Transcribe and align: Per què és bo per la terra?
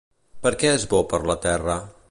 Per 0.45 0.51
què 0.63 0.71
és 0.79 0.87
bo 0.95 1.03
per 1.13 1.21
la 1.33 1.39
terra? 1.47 1.77